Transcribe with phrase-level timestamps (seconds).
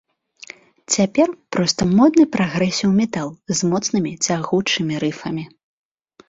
[0.93, 5.47] Цяпер проста модны прагрэсіў-метал, з моцнымі цягучымі рыфамі.